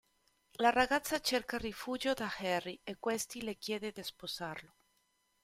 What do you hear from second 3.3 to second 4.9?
le chiede di sposarlo.